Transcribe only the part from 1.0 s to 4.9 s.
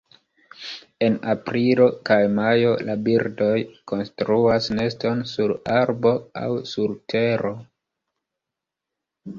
En aprilo kaj majo la birdoj konstruas